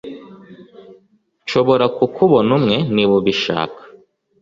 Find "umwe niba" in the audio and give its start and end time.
2.57-3.13